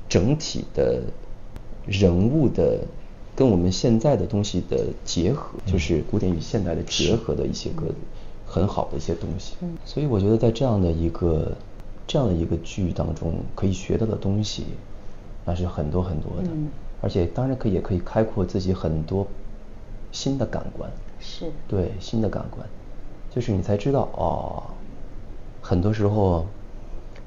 [0.08, 1.02] 整体的
[1.88, 2.82] 人物的
[3.36, 7.94] 跟我们现在的东西的结合，就是古典与现代的结合的一些个
[8.46, 9.56] 很好的一些东西。
[9.86, 11.52] 所以我觉得在这样的一个。
[12.06, 14.66] 这样的一个剧当中可以学到的东西，
[15.46, 16.50] 那是很多很多的，
[17.00, 19.26] 而且当然可以也可以开阔自己很多
[20.12, 20.92] 新的感官，
[21.22, 22.68] 是对新的感官，
[23.34, 24.64] 就是你才知道哦，
[25.62, 26.46] 很多时候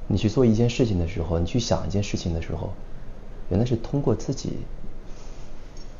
[0.07, 2.71] 你去做一件事情的时候，你去想一件事情的时候，
[3.49, 4.59] 原来是通过自己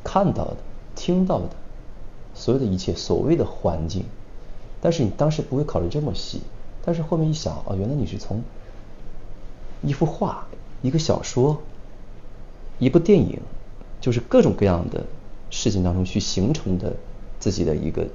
[0.07, 0.55] 看到的、
[0.95, 1.49] 听到的
[2.33, 4.05] 所有的一切所谓的环境，
[4.79, 6.39] 但是你当时不会考虑这么细，
[6.85, 8.41] 但是后面一想哦，原来你是从
[9.81, 10.47] 一幅画，
[10.81, 11.61] 一个小说，
[12.79, 13.37] 一部电影，
[13.99, 15.05] 就是各种各样的
[15.49, 16.95] 事情当中去形成的
[17.37, 18.07] 自己的一个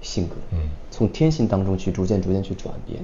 [0.00, 2.98] 性格，嗯，从天性当中去逐渐逐渐去转变，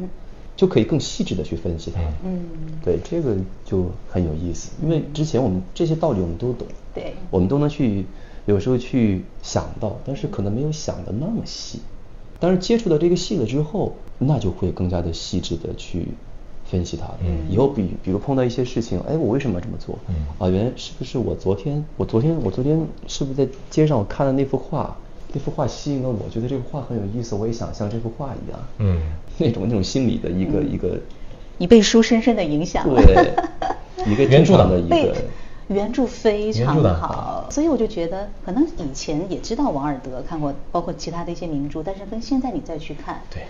[0.56, 2.48] 就可以更细致的去分析它，嗯，
[2.82, 8.04] 对，这个就很有意思，因为之前我们这些道理我们都懂，对，我们都能去
[8.46, 11.80] 有时候去想到，但是可能没有想的那么细，
[12.38, 16.08] 但是接触到这个细了之后，那就会更加的细致的去。
[16.66, 17.04] 分析它，
[17.50, 19.98] 以后比比如碰到一些事情，哎，我为什么要这么做？
[20.38, 24.96] 啊，原来是不是我昨天，我昨天，我昨天是不是在街上我看了那幅画，
[25.32, 28.60] 那幅画吸引了我，觉得这幅画很有意思，我也想像这幅画一样。
[28.78, 29.00] 嗯，
[29.36, 30.96] 那种那种心理的一个一个，
[31.58, 33.02] 你被书深深的影响了。
[33.02, 33.32] 对，
[34.06, 35.16] 一个 原著的一个。
[35.70, 43.44] 原著非常好，所以我就觉得，可能以前也知道王尔德，看过包括其他的一些名著，但是跟现在你再去看，对，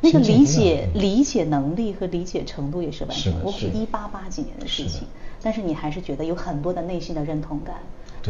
[0.00, 5.02] 那个理解理解能力和理解程度也是完全，我是一八八几年的事情，
[5.40, 7.76] 但是你还是觉得有很多的内心的认同感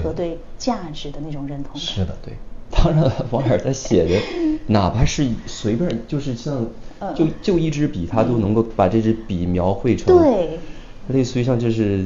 [0.05, 0.39] 和对。
[0.59, 1.81] 价值的那种认同感。
[1.81, 2.35] 是的，对。
[2.71, 4.21] 当然，王尔德写的，
[4.69, 6.67] 哪怕是随便，就是像
[7.17, 10.59] 就就一支笔，他都能够把这支笔描绘成，对，
[11.09, 12.05] 类似于像就是。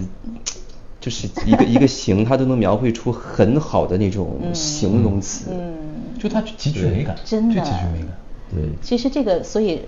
[1.04, 5.74] 就是一个一个形，它都能描绘出很好的那种形容词，嗯，
[6.18, 8.08] 就它极具美感，真的极具美感。
[8.50, 9.82] 对，其实这个所以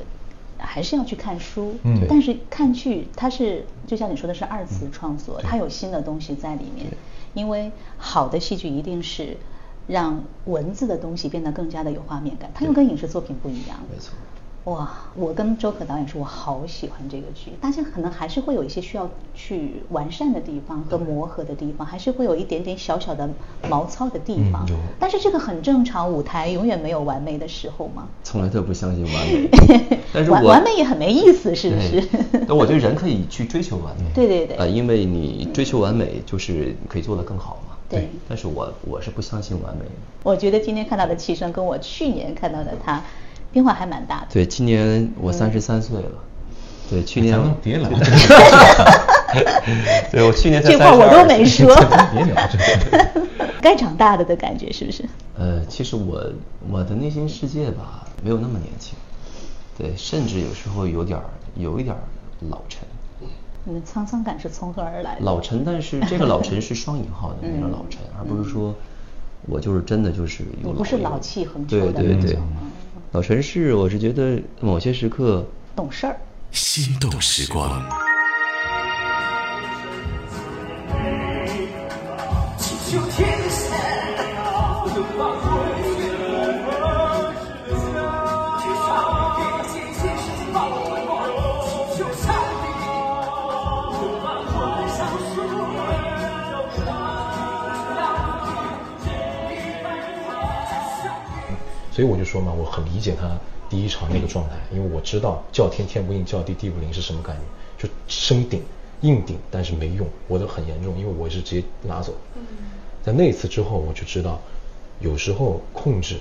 [0.59, 6.87] 还是要去看书，嗯，但是看剧它是就像你说的是二次创作，它有新的东西在里面，
[7.33, 9.39] 因为好的戏剧一定是
[9.87, 14.13] 让文字的东西变得更加的有画面感，它又跟影视作品不一样，没错。
[14.67, 17.53] 哇，我跟周可导演说，我好喜欢这个剧。
[17.61, 23.31] 大家可能还是会有一些需要去完善的地方和磨合的地方，还是会有一点点小小的
[23.69, 24.67] 毛糙的地方。
[24.99, 28.09] 但是这个很正常，舞台永远没有完美的时候嘛。
[28.25, 29.49] 从来都不相信完美，
[30.13, 32.03] 但是完完美也很没意思，是不是？
[32.49, 34.11] 那我觉得人可以去追求完美。
[34.13, 34.57] 对对对。
[34.57, 37.77] 呃，因为你追求完美，就是可以做得更好嘛。
[37.89, 38.09] 对。
[38.29, 39.93] 但是我我是不相信完美的。
[40.25, 43.01] 我觉得今天看到的齐声，跟我去年看到的他。
[43.57, 44.27] 变化还蛮大的。
[44.31, 46.11] 对，今年我三十三岁了。
[46.91, 47.41] 对，去年。
[47.63, 47.89] 别聊。
[50.13, 51.75] 对，我去年才这话我都没说。
[52.13, 52.59] 别聊这
[53.63, 55.03] 该长大了的感觉是不是？
[55.39, 56.23] 呃，其实我
[56.69, 58.95] 我的内心世界吧，没有那么年轻。
[59.79, 62.01] 对，甚至有时候有点儿，有一点儿
[62.51, 62.83] 老成。
[63.65, 65.17] 你的沧桑感是从何而来？
[65.21, 68.75] 老成，但是这个老成是双引号的那种老成，而不是说
[69.47, 70.73] 我就是真的就是有。
[70.73, 72.39] 不是老气横秋的对对对。
[73.17, 75.43] 老陈是，我是觉得某些时刻
[75.75, 76.21] 懂事儿。
[76.51, 78.06] 心动时光。
[101.97, 107.43] 所以我就说嘛，我很理解他第一场那个状态，因为我知道叫天天不应，叫地地不灵是什么概念，
[107.79, 108.63] 就生顶
[109.01, 112.13] 硬顶，但是没用，我的很严重，因为我是直接拿走。
[113.03, 114.39] 在那次之后，我就知道，
[115.01, 116.19] 有时候控制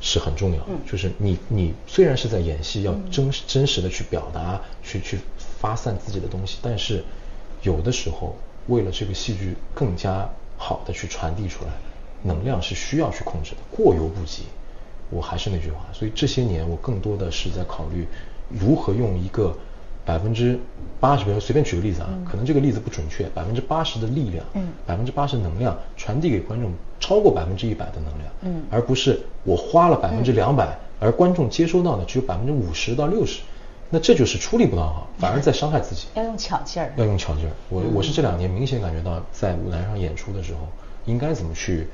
[0.00, 5.18] 是很重要，就是你你虽然是在演戏，要真真实的去表达，去去
[5.58, 7.02] 发散自己的东西，但是
[7.62, 8.36] 有的时候
[8.68, 11.72] 为了这个戏剧更加好的去传递出来，
[12.22, 14.44] 能量是需要去控制的，过犹不及。
[15.12, 18.06] 我还是那句话，所以这些年我更多的是在考虑
[18.48, 19.54] 如何用一个
[20.04, 20.58] 百分之
[20.98, 33.42] 八十，比如随便举个例子啊，可能这个例子不准确，百分之八十的力量，嗯，百分之八十能量传递给观众超过百分之一百的能量，嗯，而不是我花了百分之两百，而观众接收到的只有百分之五十到六十，
[33.90, 36.06] 那这就是出力不讨好，反而在伤害自己。
[36.16, 36.92] 要用巧劲儿。
[36.96, 37.52] 要用巧劲儿。
[37.68, 40.60] 我我是这两年明显感觉到，在舞台上演出的时候，
[41.04, 41.86] 应该怎么去。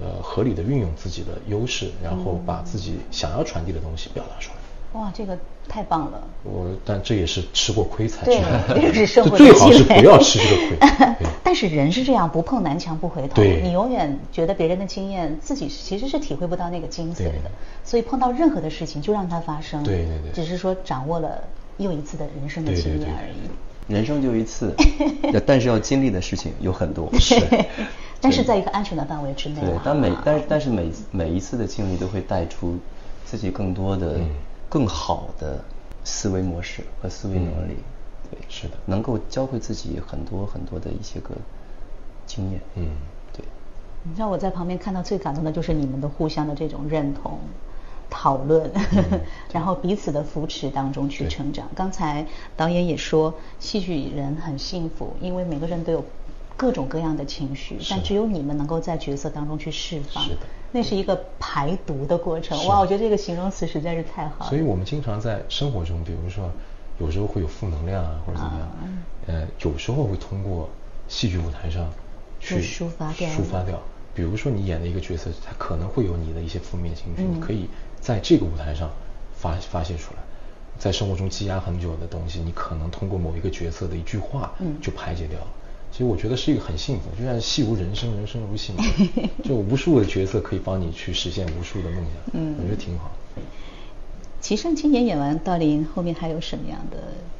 [0.00, 4.56] 呃，合理的运用自己的优势，然后把自己想要传递的东西表达出来。
[5.00, 5.36] 哇，这个
[5.68, 6.22] 太棒了！
[6.44, 8.40] 我但这也是吃过亏才对，
[8.92, 11.26] 这是生活最好是不要吃这个亏。
[11.42, 13.34] 但是人是这样，不碰南墙不回头。
[13.34, 17.50] 对，你永远觉得别人的经验，自己其实是体会不到那个精髓的。
[17.82, 19.82] 所以碰到任何的事情就让它发生。
[19.82, 20.32] 对对对。
[20.32, 21.42] 只是说掌握了
[21.78, 23.92] 又一次的人生的经验而已。
[23.92, 24.72] 人生就一次，
[25.44, 27.10] 但是要经历的事情有很多。
[27.18, 27.34] 是。
[28.20, 29.60] 但是在一个安全的范围之内。
[29.60, 32.78] 对，但每但但是每每一次的经历都会带出
[33.24, 34.18] 自己更多的、
[34.68, 35.62] 更好的
[36.04, 37.76] 思维模式和思维能力。
[38.30, 41.34] 对，是的，能够教会自己很多很多的一些个
[42.26, 42.60] 经验。
[42.76, 42.86] 嗯，
[43.32, 43.44] 对。
[44.02, 47.38] 你知道我在旁边看到最感动的就是你们的互相的这种认同、
[48.08, 48.70] 讨论，
[49.52, 51.68] 然后彼此的扶持当中去成长。
[51.74, 56.04] 刚才导演也说，戏剧人很幸福，因为每个人都有。
[56.56, 60.22] 各种各样的情绪，但只有你们能够在角色当中去释放。
[60.24, 60.40] 是的，
[60.72, 62.66] 那是一个排毒的过程。
[62.66, 64.50] 哇，我觉得这个形容词实在是太好了。
[64.50, 66.50] 所以我们经常在生活中，比如说
[66.98, 68.68] 有时候会有负能量啊，或者怎么样，
[69.26, 70.68] 呃，有时候会通过
[71.08, 71.90] 戏剧舞台上
[72.40, 73.28] 去抒发掉。
[73.30, 73.80] 抒发掉。
[74.14, 77.68] 比如说你演的一个角色，他可能会有你的一些负面情绪，你可以
[78.00, 78.88] 在这个舞台上
[79.34, 80.20] 发发泄出来。
[80.78, 85.46] 在生活中积压很久的东西，你可能通过某一个角色的一句话，就排解掉了。
[85.96, 88.82] 其实我觉得是一个很幸福，就像戏如人生，人生如戏嘛，
[89.44, 93.12] 就无数的角色可以帮你去实现无数的梦想，嗯，我觉得挺好。
[94.40, 96.98] 齐胜今年演完《道林》，后面还有什么样的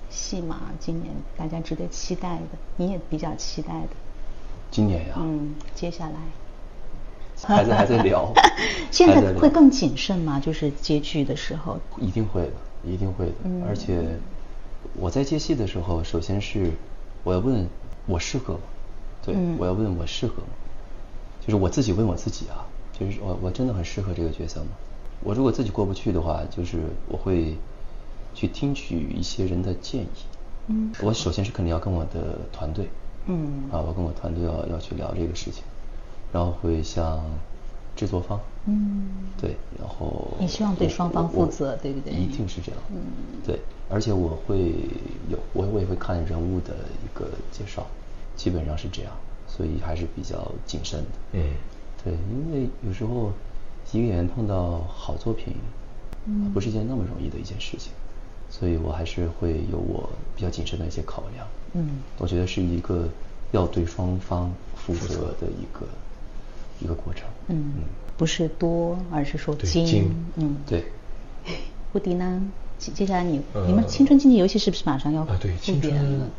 [0.08, 0.60] 戏码？
[0.78, 2.42] 今年大家值得期待的，
[2.76, 3.88] 你也比较期待的。
[4.70, 6.14] 今年呀，嗯，接下来
[7.56, 8.32] 还在还在聊，
[8.92, 10.38] 现在会更谨慎吗？
[10.38, 12.52] 就是接剧的时候，一定会的，
[12.84, 13.32] 一定会的。
[13.68, 14.00] 而且
[14.94, 16.70] 我在接戏的时候，首先是
[17.24, 17.68] 我要问。
[18.06, 18.60] 我适合吗？
[19.24, 20.48] 对，我要问我适合吗？
[21.40, 22.66] 就是我自己问我自己啊，
[22.98, 24.68] 就是我我真的很适合这个角色吗？
[25.22, 27.56] 我如果自己过不去的话，就是我会
[28.34, 30.08] 去听取一些人的建议。
[30.68, 32.88] 嗯，我首先是肯定要跟我的团队，
[33.26, 35.62] 嗯，啊，我跟我团队要要去聊这个事情，
[36.32, 37.22] 然后会向
[37.96, 39.06] 制作方，嗯，
[39.40, 42.12] 对，然后你希望对双方负责，对不对？
[42.12, 42.96] 一定是这样，嗯，
[43.44, 43.58] 对。
[43.90, 44.72] 而且我会
[45.28, 47.86] 有我我也会看人物的一个介绍，
[48.34, 49.12] 基本上是这样，
[49.46, 51.06] 所以还是比较谨慎的。
[51.32, 51.52] 嗯，
[52.02, 53.30] 对，因为有时候
[53.92, 55.54] 一个演员碰到好作品，
[56.24, 57.92] 嗯，不是一件那么容易的一件事情，
[58.48, 61.46] 所以我还是会有我比较谨慎的一些考量。
[61.74, 63.06] 嗯，我觉得是一个
[63.52, 65.86] 要对双方负责的一个
[66.80, 67.24] 一个过程。
[67.48, 67.72] 嗯，
[68.16, 70.14] 不是多，而是说精。
[70.36, 70.84] 嗯，对。
[71.92, 72.42] 布迪呢？
[72.76, 75.38] 接接下来你你们青春竞技游戏是不是马上要啊？
[75.40, 75.94] 对，青春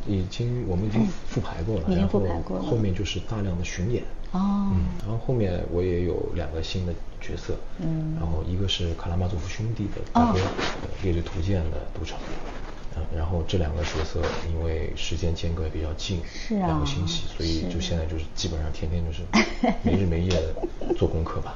[0.06, 2.64] 已经我们已经复排过了，已经复排过了。
[2.64, 10.40] 后面就是大量的巡演哦，嗯，然后后面我也有两个新的角色，嗯，然后一个是卡拉马佐夫兄弟的大哥，
[11.02, 12.20] 列队图鉴的赌场。
[13.16, 19.22] 然后这两个角色因为时间间隔也比较近，是啊，两个星期，所以就现在就是基本上天天就是
[19.84, 21.56] 没日没夜的做功课吧，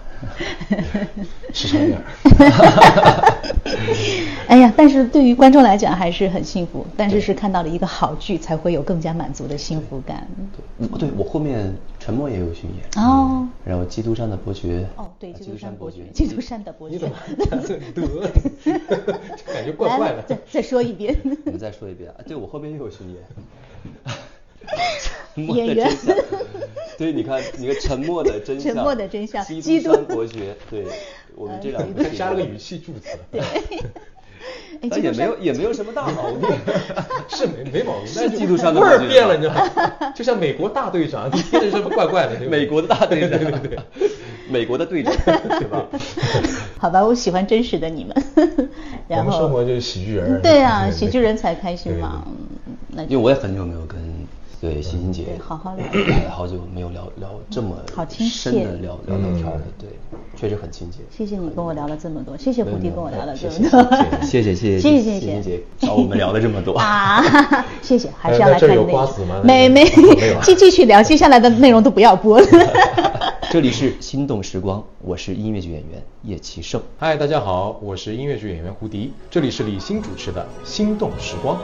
[1.53, 1.99] 吃长点
[4.47, 10.27] 哎呀，但是对于观众来讲还是很幸福，但是是看到了一个好剧才会有更加满足的幸福感。
[10.77, 17.15] 对，对我后面沉默也有巡演哦，然后基督山的伯爵哦，对，基督山伯爵，基督山的伯爵，你怎么
[17.93, 18.31] 得？
[19.53, 20.23] 感觉怪怪的。
[20.23, 21.15] 再再说一遍。
[21.45, 22.17] 你再说一遍啊！
[22.25, 23.17] 对我后面又有巡演。
[25.55, 25.91] 演员。
[26.97, 28.73] 对，你看，你看，沉默的真相。
[28.73, 29.43] 沉默的真相。
[29.45, 30.85] 基督山伯爵，对，
[31.35, 33.17] 我们这两个加了个语气助词。
[33.31, 33.41] 对。
[34.89, 36.49] 但也没有也没有什么大毛病，
[37.27, 40.13] 是没没毛病，是基督山的味儿变了，你知道吗？
[40.15, 42.39] 就像美国大队长，你听着是不是怪怪的？
[42.49, 43.79] 美国的大队长，对对对，
[44.49, 45.85] 美国的队长， 对吧？
[46.79, 48.15] 好吧，我喜欢真实的你们。
[49.07, 50.41] 然后生活就是喜剧人。
[50.41, 52.25] 对啊，喜剧人才开心嘛。
[52.87, 53.99] 那因为我也很久没有跟
[54.61, 55.85] 对，欣欣姐，对好好聊
[56.29, 59.89] 好久没有聊聊这么好亲深切的聊聊聊天了，对，
[60.35, 60.97] 确实很亲切。
[61.09, 67.23] 谢谢你跟我聊了这么多，谢谢胡迪跟我聊了这谢谢么多，谢谢谢谢谢谢谢欣欣姐找我们聊了这么多啊，
[67.81, 69.85] 谢谢，还是要来看那个瓜子吗没没
[70.43, 72.47] 继继续聊，接下来的内容都不要播了。
[73.51, 76.79] 这里是心动时光，我是音乐剧演员叶奇胜。
[76.99, 81.57] 嗨，大家好，我是音乐剧演员胡迪，这里是李欣主持的《心动时光》。